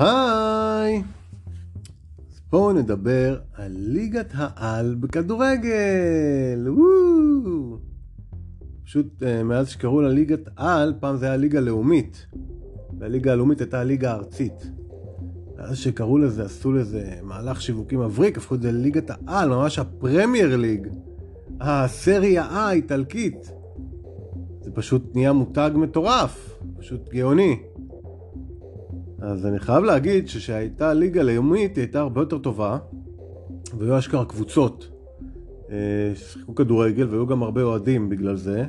[0.00, 1.02] היי!
[2.30, 6.68] אז בואו נדבר על ליגת העל בכדורגל!
[6.68, 7.78] וואו!
[8.84, 12.26] פשוט אה, מאז שקראו לה ליגת על, פעם זה היה ליגה לאומית.
[12.98, 14.70] והליגה הלאומית הייתה הליגה הארצית.
[15.56, 20.56] ואז שקראו לזה, עשו לזה מהלך שיווקי מבריק, הפכו את זה לליגת העל, ממש הפרמייר
[20.56, 20.88] ליג.
[21.60, 23.52] הסריה האיטלקית.
[24.60, 27.69] זה פשוט נהיה מותג מטורף, פשוט גאוני.
[29.20, 32.78] אז אני חייב להגיד שכשהייתה ליגה לאומית היא הייתה הרבה יותר טובה,
[33.78, 34.88] והיו אשכרה קבוצות
[35.70, 35.76] אה,
[36.14, 38.64] ששיחקו כדורגל, והיו גם הרבה אוהדים בגלל זה.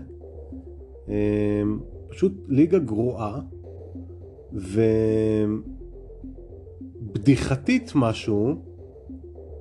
[1.10, 1.64] אה,
[2.10, 3.40] פשוט ליגה גרועה,
[7.04, 8.55] ובדיחתית משהו,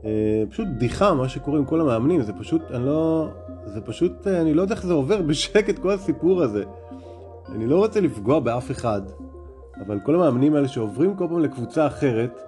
[0.05, 3.29] אה, פשוט בדיחה מה שקורה עם כל המאמנים, זה פשוט, אני לא,
[3.67, 6.65] זה פשוט, אני לא יודע איך זה עובר בשקט כל הסיפור הזה.
[7.49, 9.03] אני לא רוצה לפגוע באף אחד,
[9.81, 12.41] אבל כל המאמנים האלה שעוברים כל פעם לקבוצה אחרת,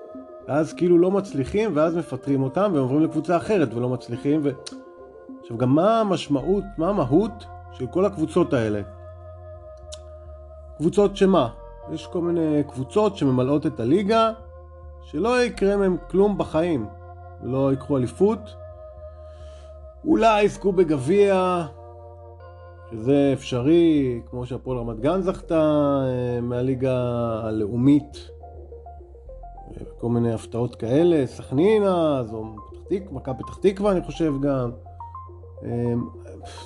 [0.48, 4.50] ואז כאילו לא מצליחים, ואז מפטרים אותם, והם עוברים לקבוצה אחרת ולא מצליחים, ו...
[5.40, 8.80] עכשיו גם מה המשמעות, מה המהות של כל הקבוצות האלה?
[10.76, 11.48] קבוצות שמה?
[11.92, 14.32] יש כל מיני קבוצות שממלאות את הליגה,
[15.02, 16.86] שלא יקרה מהם כלום בחיים.
[17.42, 18.54] לא ייקחו אליפות,
[20.04, 21.64] אולי יזכו בגביע,
[22.92, 26.98] שזה אפשרי, כמו שהפועל רמת גן זכתה אה, מהליגה
[27.44, 28.28] הלאומית,
[29.98, 32.44] כל מיני הפתעות כאלה, סכנינה, זו
[33.10, 34.70] מכבי פתח תקווה אני חושב גם.
[35.64, 35.94] אה,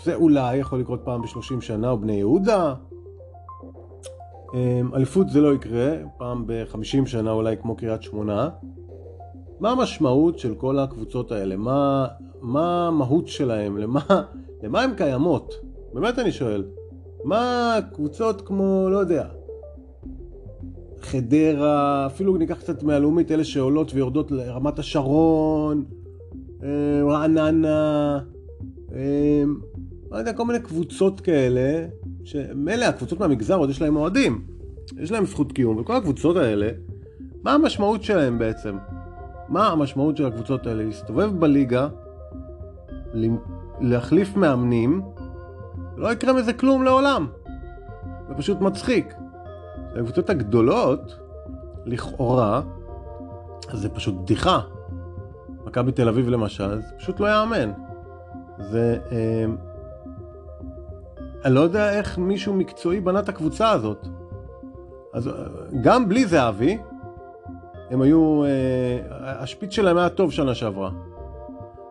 [0.05, 2.75] זה אולי יכול לקרות פעם ב-30 שנה, או בני יהודה.
[4.55, 8.49] אה, אליפות זה לא יקרה, פעם ב-50 שנה אולי כמו קריית שמונה.
[9.61, 11.57] מה המשמעות של כל הקבוצות האלה?
[11.57, 12.07] מה,
[12.41, 13.79] מה המהות שלהם?
[13.79, 14.01] למה,
[14.63, 15.66] למה הן קיימות?
[15.97, 16.65] באמת אני שואל.
[17.25, 19.27] מה קבוצות כמו, לא יודע,
[21.01, 25.85] חדרה, אפילו ניקח קצת מהלאומית, אלה שעולות ויורדות לרמת השרון,
[26.62, 26.69] אה,
[27.05, 28.19] רעננה,
[28.95, 29.43] אה,
[30.11, 31.87] לא יודע, כל מיני קבוצות כאלה,
[32.25, 34.45] שמילא הקבוצות מהמגזר עוד יש להם אוהדים,
[34.99, 36.69] יש להם זכות קיום, וכל הקבוצות האלה,
[37.43, 38.77] מה המשמעות שלהם בעצם?
[39.49, 40.85] מה המשמעות של הקבוצות האלה?
[40.85, 41.89] להסתובב בליגה,
[43.81, 45.03] להחליף מאמנים,
[45.97, 47.27] לא יקרה מזה כלום לעולם.
[48.29, 49.15] זה פשוט מצחיק.
[49.97, 51.19] הקבוצות הגדולות,
[51.84, 52.61] לכאורה,
[53.73, 54.61] זה פשוט בדיחה.
[55.65, 57.73] מכבי תל אביב למשל, זה פשוט לא יאמן.
[58.59, 58.99] זה...
[59.12, 59.45] אה,
[61.45, 64.06] אני לא יודע איך מישהו מקצועי בנה את הקבוצה הזאת.
[65.12, 65.31] אז
[65.81, 66.79] גם בלי זהבי,
[67.91, 68.45] הם היו...
[68.45, 68.99] אה,
[69.43, 70.91] השפיץ שלהם היה טוב שנה שעברה.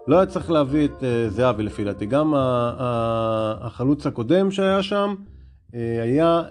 [0.08, 2.06] לא היה צריך להביא את אה, זהבי לפי דעתי.
[2.06, 2.34] גם
[3.60, 5.16] החלוץ הקודם שהיה שם
[5.76, 6.42] אה, היה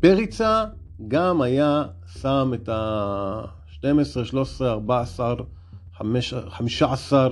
[0.00, 0.64] פריצה,
[1.08, 5.34] גם היה שם את ה-12, 13, 14,
[6.48, 7.28] 15,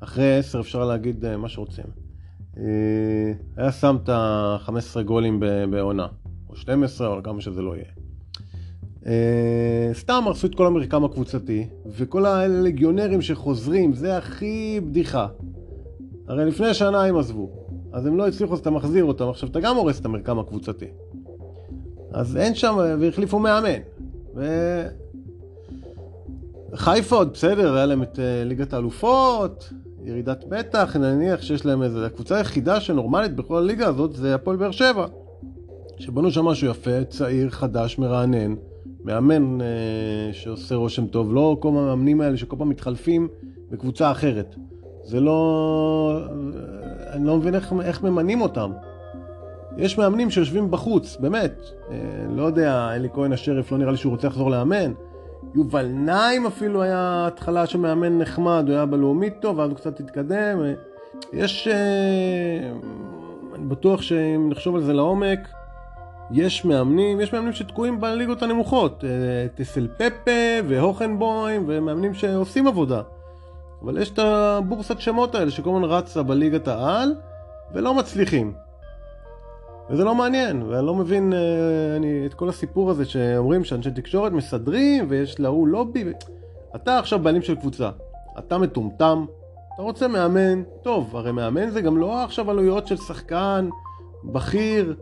[0.00, 1.84] אחרי 10 אפשר להגיד מה שרוצים.
[3.56, 5.40] היה שם את ה-15 גולים
[5.70, 6.06] בעונה,
[6.48, 8.09] או 12, או כמה שזה לא יהיה.
[9.02, 9.06] Uh,
[9.92, 11.66] סתם הרסו את כל המרקם הקבוצתי,
[11.96, 15.26] וכל הלגיונרים שחוזרים, זה הכי בדיחה.
[16.28, 17.50] הרי לפני שנה הם עזבו,
[17.92, 20.86] אז הם לא הצליחו, אז אתה מחזיר אותם, עכשיו אתה גם הורס את המרקם הקבוצתי.
[22.12, 23.80] אז אין שם, והחליפו מאמן.
[24.36, 24.82] ו...
[26.74, 29.72] חיפה עוד בסדר, היה להם את uh, ליגת האלופות,
[30.04, 32.06] ירידת מתח, נניח שיש להם איזה...
[32.06, 35.06] הקבוצה היחידה שנורמלית בכל הליגה הזאת זה הפועל באר שבע.
[35.98, 38.54] שבנו שם משהו יפה, צעיר, חדש, מרענן.
[39.04, 39.66] מאמן אה,
[40.32, 43.28] שעושה רושם טוב, לא כל המאמנים האלה שכל פעם מתחלפים
[43.70, 44.56] בקבוצה אחרת.
[45.04, 46.20] זה לא...
[47.12, 48.70] אני לא מבין איך, איך ממנים אותם.
[49.76, 51.62] יש מאמנים שיושבים בחוץ, באמת.
[51.90, 51.96] אה,
[52.36, 54.92] לא יודע, אלי כהן השריף, לא נראה לי שהוא רוצה לחזור לאמן.
[55.54, 60.00] יובל נעים אפילו היה התחלה של מאמן נחמד, הוא היה בלאומית טוב, ואז הוא קצת
[60.00, 60.60] התקדם.
[60.64, 60.72] אה,
[61.32, 61.68] יש...
[61.68, 62.72] אה,
[63.54, 65.48] אני בטוח שאם נחשוב על זה לעומק,
[66.32, 69.08] יש מאמנים, יש מאמנים שתקועים בליגות הנמוכות, אה,
[69.54, 73.02] טסל פפה והוכנבוים ומאמנים שעושים עבודה.
[73.82, 77.14] אבל יש את הבורסת שמות האלה שכל הזמן רצה בליגת העל
[77.74, 78.52] ולא מצליחים.
[79.90, 81.38] וזה לא מעניין, ואני לא מבין אה,
[81.96, 86.04] אני, את כל הסיפור הזה שאומרים שאנשי תקשורת מסדרים ויש להוא לובי.
[86.04, 86.10] ו...
[86.76, 87.90] אתה עכשיו בעלים של קבוצה,
[88.38, 89.24] אתה מטומטם,
[89.74, 93.68] אתה רוצה מאמן, טוב, הרי מאמן זה גם לא עכשיו עלויות של שחקן
[94.24, 94.96] בכיר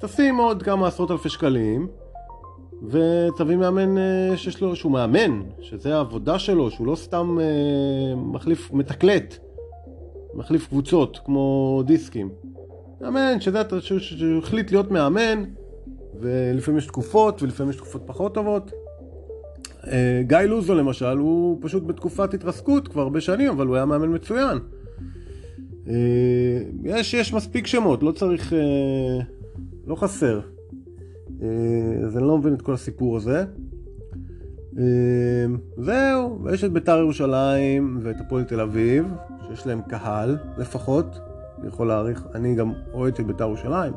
[0.00, 1.88] תשים עוד כמה עשרות אלפי שקלים,
[2.82, 8.72] ותביא מאמן אה, שיש לו, שהוא מאמן, שזה העבודה שלו, שהוא לא סתם אה, מחליף,
[8.72, 9.38] מתקלט,
[10.34, 12.30] מחליף קבוצות כמו דיסקים.
[13.00, 15.44] מאמן, שזה, שהוא החליט להיות מאמן,
[16.20, 18.72] ולפעמים יש תקופות, ולפעמים יש תקופות פחות טובות.
[19.86, 24.14] אה, גיא לוזו למשל, הוא פשוט בתקופת התרסקות כבר הרבה שנים, אבל הוא היה מאמן
[24.14, 24.58] מצוין.
[26.84, 28.52] יש, יש מספיק שמות, לא צריך,
[29.86, 30.40] לא חסר.
[32.04, 33.44] אז אני לא מבין את כל הסיפור הזה.
[35.76, 39.14] זהו, ויש את בית"ר ירושלים ואת הפועל תל אביב,
[39.48, 41.18] שיש להם קהל לפחות,
[41.58, 43.92] אני יכול להעריך, אני גם אוהד של בית"ר ירושלים,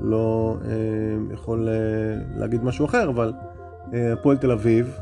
[0.00, 0.56] לא
[1.30, 1.68] יכול
[2.36, 3.32] להגיד משהו אחר, אבל
[3.92, 4.98] אה, הפועל תל אביב,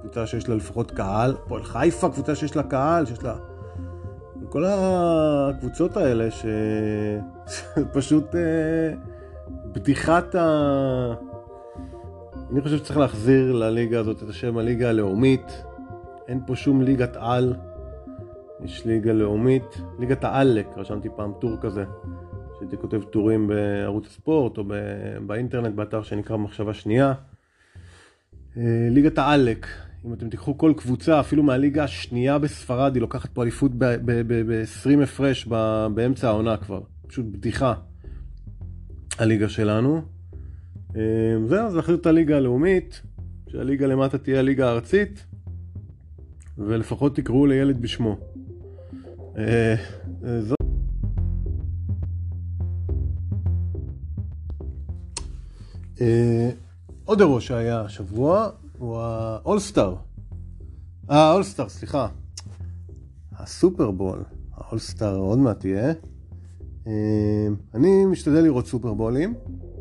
[0.00, 3.36] קבוצה שיש לה לפחות קהל, הפועל חיפה, קבוצה שיש לה קהל, שיש לה...
[4.50, 6.28] כל הקבוצות האלה
[7.50, 8.94] שפשוט אה,
[9.72, 11.14] בדיחת ה...
[12.52, 15.64] אני חושב שצריך להחזיר לליגה הזאת את השם הליגה הלאומית.
[16.28, 17.54] אין פה שום ליגת על.
[18.64, 21.84] יש ליגה לאומית, ליגת העלק, רשמתי פעם טור כזה,
[22.58, 24.64] שהייתי כותב טורים בערוץ הספורט או
[25.26, 27.12] באינטרנט, באתר שנקרא מחשבה שנייה.
[28.56, 29.66] אה, ליגת העלק,
[30.06, 35.46] אם אתם תיקחו כל קבוצה, אפילו מהליגה השנייה בספרד, היא לוקחת פה אליפות ב-20 הפרש
[35.94, 36.80] באמצע העונה כבר.
[37.06, 37.74] פשוט בדיחה,
[39.18, 40.02] הליגה שלנו.
[40.96, 41.00] אה,
[41.46, 43.02] זהו, אז להחזיר את הליגה הלאומית,
[43.48, 45.24] שהליגה למטה תהיה הליגה הארצית,
[46.58, 48.18] ולפחות תקראו לילד בשמו.
[49.38, 49.74] אה,
[50.40, 50.60] זאת...
[57.04, 58.50] עוד אירוע שהיה השבוע
[58.80, 59.94] הוא האולסטאר.
[61.10, 62.08] אה, האולסטאר, סליחה.
[63.38, 64.24] הסופרבול.
[64.54, 65.92] האולסטאר עוד מעט יהיה.
[66.86, 66.92] אה,
[67.74, 69.34] אני משתדל לראות סופרבולים.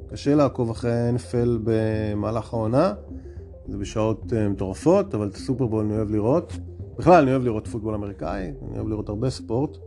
[0.10, 2.94] קשה לעקוב אחרי NFL במהלך העונה.
[3.68, 6.54] זה בשעות אה, מטורפות, אבל את הסופרבול אני אוהב לראות.
[6.98, 9.78] בכלל, אני אוהב לראות פוטבול אמריקאי, אני אוהב לראות הרבה ספורט,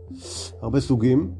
[0.61, 1.31] הרבה סוגים.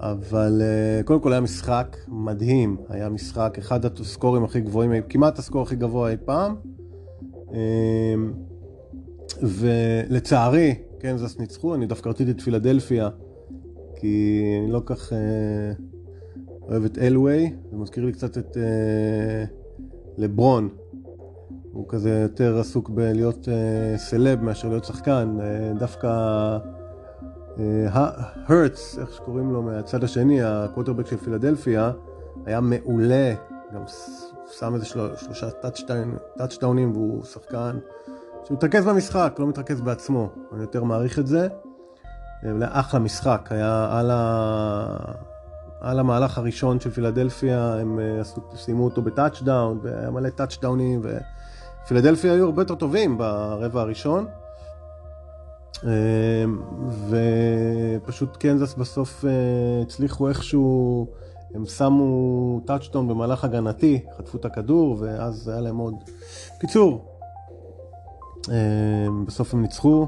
[0.00, 5.62] אבל אה, קודם כל היה משחק מדהים, היה משחק, אחד הסקורים הכי גבוהים, כמעט הסקור
[5.62, 6.54] הכי גבוה אי פעם.
[7.52, 8.32] אמ,
[9.42, 13.08] ולצערי, קנזס ניצחו, אני דווקא רציתי את פילדלפיה,
[13.96, 15.72] כי אני לא כך אה,
[16.62, 19.44] אוהב את אלווי, זה מזכיר לי קצת את אה,
[20.18, 20.68] לברון.
[21.72, 23.48] הוא כזה יותר עסוק בלהיות
[23.96, 25.36] סלב מאשר להיות שחקן,
[25.78, 26.08] דווקא...
[28.48, 31.92] הרטס, איך שקוראים לו מהצד השני, הקווטרבק של פילדלפיה,
[32.46, 33.34] היה מעולה,
[33.74, 33.82] גם
[34.58, 34.86] שם איזה
[35.16, 35.50] שלושה
[36.38, 37.78] טאצ'דאונים והוא שחקן
[38.48, 41.48] שמתרכז במשחק, לא מתרכז בעצמו, אני יותר מעריך את זה.
[42.60, 44.96] אחלה משחק, היה על, ה...
[45.80, 48.20] על המהלך הראשון של פילדלפיה, הם אה,
[48.56, 51.02] סיימו אותו בטאצ'דאון, והיה מלא טאצ'דאונים,
[51.84, 54.26] ופילדלפיה היו הרבה יותר טובים ברבע הראשון.
[55.84, 56.62] אמ,
[57.08, 59.30] ופשוט קנזס בסוף אה,
[59.82, 61.06] הצליחו איכשהו,
[61.54, 65.94] הם שמו טאצ'טון במהלך הגנתי, חטפו את הכדור ואז היה להם עוד...
[66.60, 67.04] קיצור,
[68.48, 70.06] אמ, בסוף הם ניצחו.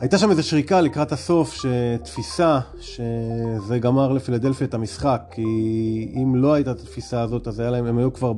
[0.00, 6.54] הייתה שם איזו שריקה לקראת הסוף, שתפיסה, שזה גמר לפילדלפיה את המשחק, כי אם לא
[6.54, 8.32] הייתה את התפיסה הזאת, אז היה להם, הם היו כבר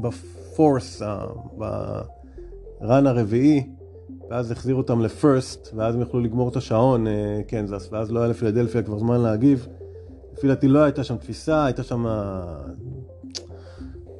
[0.00, 1.02] בפורס,
[2.80, 3.66] ברן הרביעי,
[4.30, 8.28] ואז החזירו אותם לפרסט, ואז הם יכלו לגמור את השעון, אה, קנזס, ואז לא היה
[8.28, 9.66] לפילדלפיה כבר זמן להגיב.
[10.36, 12.06] לפי דעתי לא הייתה שם תפיסה, הייתה שם...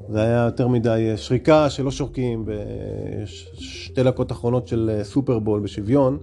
[0.08, 6.18] זה היה יותר מדי אה, שריקה שלא שורקים בשתי דקות אחרונות של אה, סופרבול בשוויון.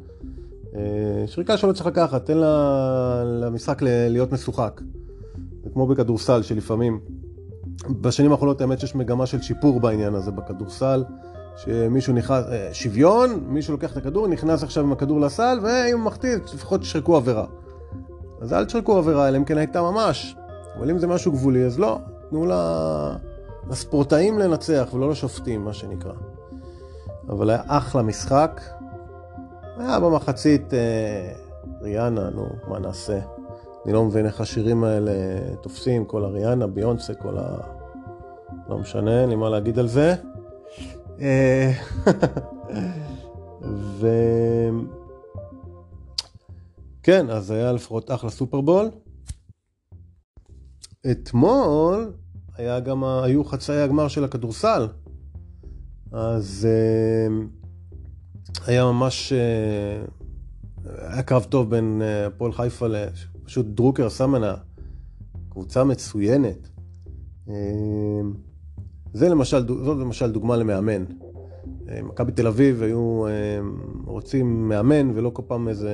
[1.26, 2.38] שריקה שלא צריך לקחת, תן
[3.42, 4.82] למשחק להיות משוחק.
[5.64, 7.00] זה כמו בכדורסל שלפעמים,
[8.02, 11.04] בשנים האחרונות האמת שיש מגמה של שיפור בעניין הזה בכדורסל.
[11.58, 16.06] שמישהו נכנס, אה, שוויון, מישהו לוקח את הכדור, נכנס עכשיו עם הכדור לסל, ואם הוא
[16.06, 17.46] מחטיא, לפחות תשרקו עבירה.
[18.44, 20.36] אז אל תשרקו עבירה, אלא אם כן הייתה ממש.
[20.78, 22.00] אבל אם זה משהו גבולי, אז לא.
[22.30, 22.46] תנו
[23.70, 26.14] לספורטאים לנצח ולא לשופטים, מה שנקרא.
[27.30, 28.62] אבל היה אחלה משחק.
[29.78, 31.34] היה במחצית אה,
[31.82, 33.20] ריאנה, נו, מה נעשה?
[33.86, 35.12] אני לא מבין איך השירים האלה
[35.62, 37.58] תופסים, כל הריאנה, ביונסה, כל ה...
[38.70, 40.16] לא משנה, אין לי מה להגיד על זה.
[41.22, 41.72] אה,
[44.00, 44.08] ו...
[47.04, 48.90] כן, אז היה לפחות אחלה סופרבול.
[51.12, 52.14] אתמול
[52.58, 54.88] היה גם, היו חצאי הגמר של הכדורסל.
[56.12, 57.36] אז אה,
[58.68, 60.06] היה ממש, אה,
[60.86, 64.56] היה קרב טוב בין הפועל חיפה לפשוט דרוקר סמנה,
[65.50, 66.70] קבוצה מצוינת.
[69.14, 71.06] זה למשל, זאת למשל דוגמה למאמן.
[71.90, 73.32] אה, מכבי תל אביב היו אה,
[74.06, 75.92] רוצים מאמן ולא כל פעם איזה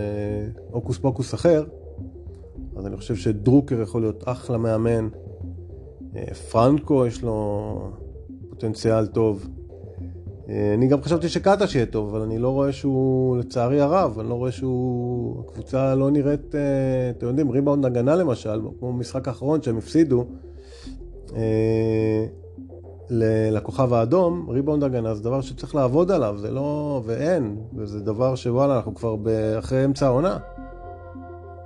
[0.71, 1.65] הוקוס פוקוס אחר,
[2.75, 5.07] אז אני חושב שדרוקר יכול להיות אחלה מאמן.
[6.15, 7.91] אה, פרנקו יש לו
[8.49, 9.47] פוטנציאל טוב.
[10.73, 14.33] אני גם חשבתי שקטש יהיה טוב, אבל אני לא רואה שהוא, לצערי הרב, אני לא
[14.33, 16.55] רואה שהוא, הקבוצה לא נראית,
[17.17, 20.25] אתם יודעים, ריבאונד הגנה למשל, כמו במשחק האחרון שהם הפסידו,
[23.51, 28.75] לכוכב האדום, ריבאונד הגנה זה דבר שצריך לעבוד עליו, זה לא, ואין, וזה דבר שוואלה,
[28.75, 29.15] אנחנו כבר
[29.59, 30.37] אחרי אמצע העונה.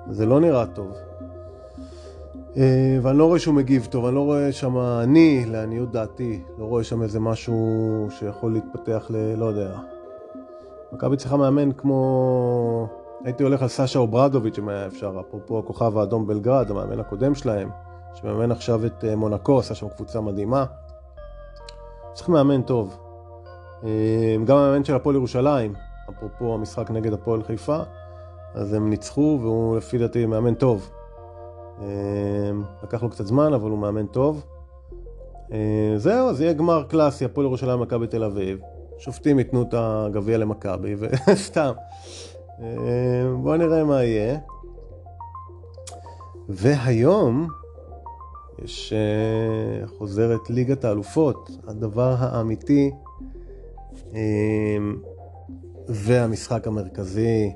[0.10, 0.92] זה לא נראה טוב.
[2.58, 6.66] אה, ואני לא רואה שהוא מגיב טוב, אני לא רואה שם, אני, לעניות דעתי, לא
[6.66, 9.36] רואה שם איזה משהו שיכול להתפתח ל...
[9.36, 9.78] לא יודע.
[10.92, 12.88] מכבי צריכה מאמן כמו...
[13.24, 17.70] הייתי הולך על סשה אוברדוביץ' אם היה אפשר, אפרופו הכוכב האדום בלגרד, המאמן הקודם שלהם,
[18.14, 20.66] שמאמן עכשיו את אה, מונקו, עשה שם קבוצה מדהימה.
[22.14, 22.98] צריך מאמן טוב.
[23.84, 25.74] אה, גם המאמן של הפועל ירושלים,
[26.10, 27.78] אפרופו המשחק נגד הפועל חיפה,
[28.54, 30.90] אז הם ניצחו והוא לפי דעתי מאמן טוב.
[31.82, 34.46] אמ, לקח לו קצת זמן, אבל הוא מאמן טוב.
[35.52, 38.60] אה, זהו, זה יהיה גמר קלאסי, הפועל ירושלים, מכבי תל אביב.
[38.98, 40.96] שופטים ייתנו את הגביע למכבי,
[41.28, 41.72] וסתם.
[42.62, 42.66] אה,
[43.42, 44.38] בואו נראה מה יהיה.
[46.50, 47.48] והיום
[48.64, 52.92] יש אה, חוזרת ליגת האלופות, הדבר האמיתי
[55.88, 57.52] והמשחק המרכזי,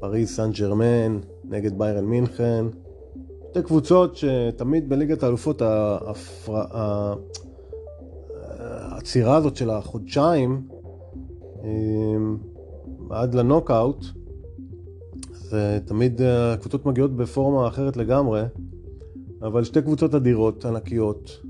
[0.00, 2.64] פריז סן ג'רמן נגד ביירן מינכן.
[3.50, 5.62] שתי קבוצות שתמיד בליגת האלופות
[8.90, 10.68] העצירה הזאת של החודשיים
[11.64, 12.36] אמ,
[13.10, 14.04] עד לנוקאוט,
[15.32, 18.42] זה תמיד הקבוצות מגיעות בפורמה אחרת לגמרי,
[19.42, 21.40] אבל שתי קבוצות אדירות, ענקיות.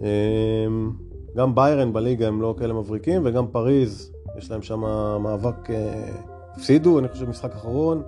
[0.00, 0.92] אמ,
[1.36, 4.80] גם ביירן בליגה הם לא כאלה מבריקים, וגם פריז, יש להם שם
[5.22, 6.10] מאבק, אה,
[6.52, 8.02] הפסידו, אני חושב, משחק אחרון,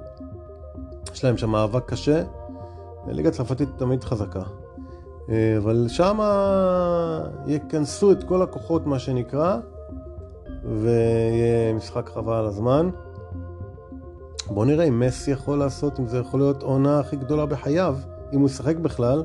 [1.13, 2.23] יש להם שם מאבק קשה.
[3.09, 4.43] ליגה צרפתית תמיד חזקה.
[5.31, 6.19] אה, אבל שם
[7.47, 9.57] יכנסו את כל הכוחות, מה שנקרא,
[10.65, 12.91] ויהיה משחק חבל על הזמן.
[14.47, 17.97] בואו נראה אם מסי יכול לעשות, אם זה יכול להיות עונה הכי גדולה בחייו,
[18.33, 19.25] אם הוא ישחק בכלל.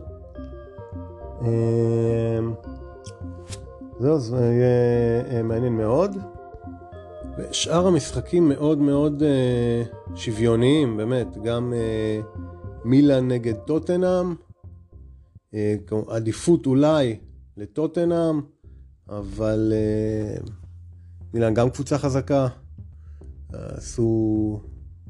[1.42, 2.40] אה,
[4.00, 6.18] זהו, זה יהיה אה, מעניין מאוד.
[7.38, 9.24] ושאר המשחקים מאוד מאוד
[10.16, 11.74] שוויוניים, באמת, גם
[12.86, 14.36] מילאן נגד טוטנאם,
[15.56, 15.76] אה,
[16.08, 17.20] עדיפות אולי
[17.58, 18.42] לטוטנאם,
[19.10, 20.38] אבל אה,
[21.34, 22.48] מילאן גם קבוצה חזקה,
[23.54, 24.60] עשו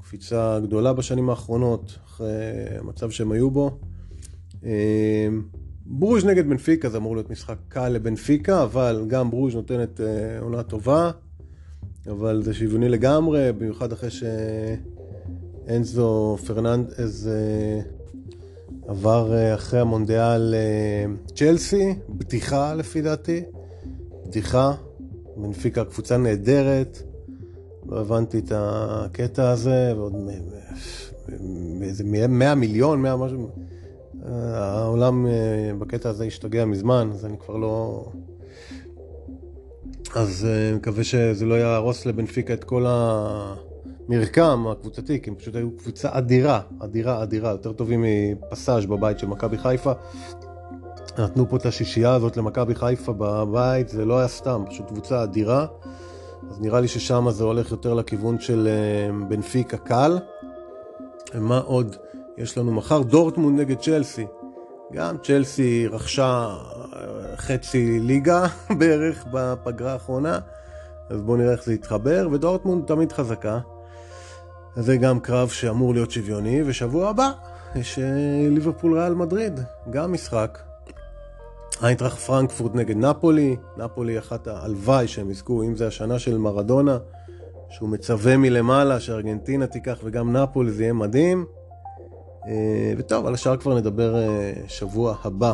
[0.02, 2.30] קפיצה גדולה בשנים האחרונות, אחרי
[2.80, 3.80] המצב שהם היו בו.
[4.66, 5.28] אה,
[5.86, 10.00] ברוז' נגד בנפיקה זה אמור להיות משחק קל לבנפיקה, אבל גם ברוז' נותנת
[10.42, 11.12] עונה טובה,
[12.08, 14.24] אבל זה שוויוני לגמרי, במיוחד אחרי ש...
[15.70, 17.82] אנזו פרננדז אה,
[18.88, 21.06] עבר אה, אחרי המונדיאל אה,
[21.36, 23.44] צ'לסי, בדיחה לפי דעתי,
[24.26, 24.74] בדיחה,
[25.38, 27.02] בנפיקה קבוצה נהדרת,
[27.86, 30.14] לא הבנתי את הקטע הזה, ועוד
[31.80, 33.50] מאיזה 100 מיליון, 100 משהו,
[34.34, 35.26] העולם
[35.80, 38.06] בקטע הזה השתגע מזמן, אז אני כבר לא...
[40.16, 43.56] אז אני מקווה שזה לא יהרוס לבנפיקה את כל ה...
[44.10, 49.28] מרקם הקבוצתי, כי הם פשוט היו קבוצה אדירה, אדירה, אדירה, יותר טובים מפסאז' בבית של
[49.28, 49.92] מכבי חיפה.
[51.20, 55.66] נתנו פה את השישייה הזאת למכבי חיפה בבית, זה לא היה סתם, פשוט קבוצה אדירה.
[56.50, 60.20] אז נראה לי ששם זה הולך יותר לכיוון של אה, בנפיקה קל.
[61.36, 61.96] ומה עוד
[62.38, 63.02] יש לנו מחר?
[63.02, 64.26] דורטמונד נגד צ'לסי.
[64.94, 66.56] גם צ'לסי רכשה
[66.94, 68.46] אה, חצי ליגה
[68.80, 70.40] בערך בפגרה האחרונה,
[71.10, 73.60] אז בואו נראה איך זה יתחבר, ודורטמונד תמיד חזקה.
[74.76, 77.32] זה גם קרב שאמור להיות שוויוני, ושבוע הבא
[77.76, 78.04] יש אה,
[78.52, 80.60] ליברפול ריאל מדריד, גם משחק.
[81.84, 86.98] איינטראכט פרנקפורט נגד נפולי, נפולי אחת הלוואי שהם יזכו, אם זה השנה של מרדונה,
[87.70, 91.46] שהוא מצווה מלמעלה שארגנטינה תיקח וגם נפולי, זה יהיה מדהים.
[92.48, 95.54] אה, וטוב, על השאר כבר נדבר אה, שבוע הבא.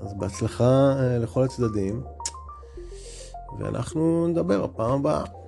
[0.00, 2.02] אז בהצלחה לכל הצדדים,
[3.58, 5.43] ואנחנו נדבר הפעם הבאה.